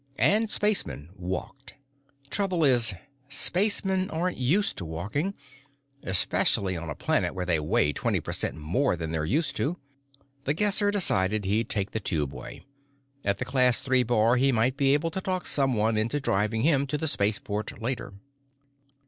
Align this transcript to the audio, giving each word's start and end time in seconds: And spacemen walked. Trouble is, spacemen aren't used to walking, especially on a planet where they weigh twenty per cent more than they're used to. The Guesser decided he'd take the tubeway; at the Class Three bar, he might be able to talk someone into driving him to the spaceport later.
And 0.17 0.49
spacemen 0.49 1.09
walked. 1.15 1.75
Trouble 2.31 2.63
is, 2.63 2.95
spacemen 3.29 4.09
aren't 4.09 4.35
used 4.39 4.75
to 4.79 4.83
walking, 4.85 5.35
especially 6.01 6.75
on 6.75 6.89
a 6.89 6.95
planet 6.95 7.35
where 7.35 7.45
they 7.45 7.59
weigh 7.59 7.93
twenty 7.93 8.19
per 8.19 8.31
cent 8.31 8.55
more 8.55 8.95
than 8.97 9.11
they're 9.11 9.25
used 9.25 9.55
to. 9.57 9.77
The 10.45 10.55
Guesser 10.55 10.89
decided 10.89 11.45
he'd 11.45 11.69
take 11.69 11.91
the 11.91 11.99
tubeway; 11.99 12.63
at 13.23 13.37
the 13.37 13.45
Class 13.45 13.83
Three 13.83 14.01
bar, 14.01 14.37
he 14.37 14.51
might 14.51 14.75
be 14.75 14.95
able 14.95 15.11
to 15.11 15.21
talk 15.21 15.45
someone 15.45 15.97
into 15.99 16.19
driving 16.19 16.63
him 16.63 16.87
to 16.87 16.97
the 16.97 17.07
spaceport 17.07 17.79
later. 17.79 18.11